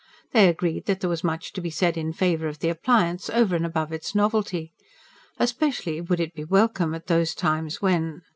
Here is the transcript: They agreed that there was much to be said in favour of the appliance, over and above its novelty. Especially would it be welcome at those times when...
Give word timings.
They 0.31 0.49
agreed 0.49 0.85
that 0.87 0.99
there 1.01 1.09
was 1.11 1.23
much 1.23 1.53
to 1.53 1.61
be 1.61 1.69
said 1.69 1.95
in 1.95 2.11
favour 2.11 2.47
of 2.47 2.57
the 2.57 2.69
appliance, 2.69 3.29
over 3.29 3.55
and 3.55 3.63
above 3.67 3.93
its 3.93 4.15
novelty. 4.15 4.73
Especially 5.37 6.01
would 6.01 6.19
it 6.19 6.33
be 6.33 6.43
welcome 6.43 6.95
at 6.95 7.05
those 7.05 7.35
times 7.35 7.83
when... 7.83 8.23